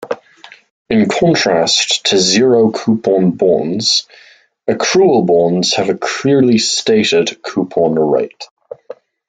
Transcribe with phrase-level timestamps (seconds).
[0.89, 4.07] In contrast to zero-coupon bonds,
[4.67, 8.45] accrual bonds have a clearly stated coupon rate.